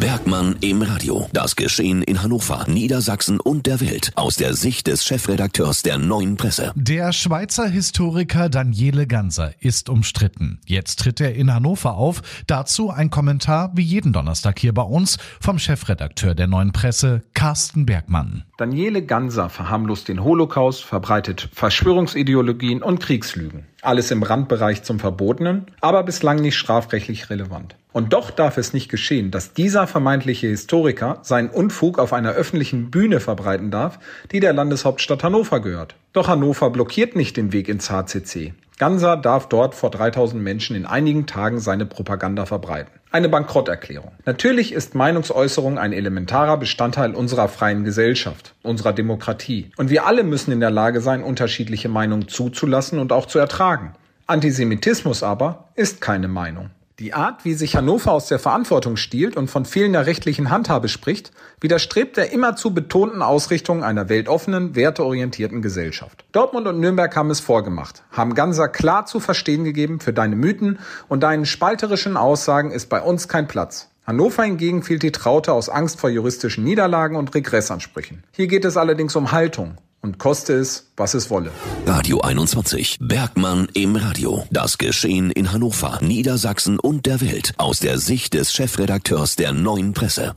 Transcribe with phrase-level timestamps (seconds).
[0.00, 1.28] Bergmann im Radio.
[1.32, 6.36] Das Geschehen in Hannover, Niedersachsen und der Welt aus der Sicht des Chefredakteurs der Neuen
[6.36, 6.72] Presse.
[6.76, 10.60] Der Schweizer Historiker Daniele Ganser ist umstritten.
[10.66, 12.22] Jetzt tritt er in Hannover auf.
[12.46, 17.84] Dazu ein Kommentar wie jeden Donnerstag hier bei uns vom Chefredakteur der Neuen Presse, Carsten
[17.84, 18.44] Bergmann.
[18.56, 23.66] Daniele Ganser verharmlost den Holocaust, verbreitet Verschwörungsideologien und Kriegslügen.
[23.82, 27.76] Alles im Randbereich zum Verbotenen, aber bislang nicht strafrechtlich relevant.
[27.98, 32.92] Und doch darf es nicht geschehen, dass dieser vermeintliche Historiker seinen Unfug auf einer öffentlichen
[32.92, 33.98] Bühne verbreiten darf,
[34.30, 35.96] die der Landeshauptstadt Hannover gehört.
[36.12, 38.54] Doch Hannover blockiert nicht den Weg ins HCC.
[38.78, 42.92] Ganser darf dort vor 3000 Menschen in einigen Tagen seine Propaganda verbreiten.
[43.10, 44.12] Eine Bankrotterklärung.
[44.24, 49.72] Natürlich ist Meinungsäußerung ein elementarer Bestandteil unserer freien Gesellschaft, unserer Demokratie.
[49.76, 53.94] Und wir alle müssen in der Lage sein, unterschiedliche Meinungen zuzulassen und auch zu ertragen.
[54.28, 56.70] Antisemitismus aber ist keine Meinung.
[56.98, 61.30] Die Art, wie sich Hannover aus der Verantwortung stiehlt und von fehlender rechtlichen Handhabe spricht,
[61.60, 66.24] widerstrebt der immerzu betonten Ausrichtung einer weltoffenen, werteorientierten Gesellschaft.
[66.32, 70.80] Dortmund und Nürnberg haben es vorgemacht, haben Ganser klar zu verstehen gegeben, für deine Mythen
[71.06, 73.90] und deinen spalterischen Aussagen ist bei uns kein Platz.
[74.04, 78.24] Hannover hingegen fehlt die Traute aus Angst vor juristischen Niederlagen und Regressansprüchen.
[78.32, 79.76] Hier geht es allerdings um Haltung,
[80.08, 81.50] und koste es, was es wolle.
[81.84, 82.96] Radio 21.
[83.02, 84.46] Bergmann im Radio.
[84.50, 89.92] Das Geschehen in Hannover, Niedersachsen und der Welt aus der Sicht des Chefredakteurs der Neuen
[89.92, 90.34] Presse.